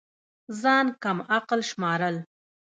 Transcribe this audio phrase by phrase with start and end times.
[0.61, 2.15] ځان كم عقل شمارل